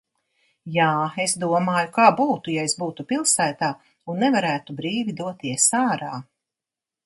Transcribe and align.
Jā, 0.77 0.85
es 1.25 1.35
domāju, 1.43 1.89
kā 1.97 2.07
būtu, 2.21 2.53
ja 2.57 2.65
es 2.71 2.75
būtu 2.81 3.07
pilsētā 3.13 3.71
un 4.15 4.21
nevarētu 4.25 4.79
brīvi 4.83 5.17
doties 5.23 5.71
ārā. 5.85 6.13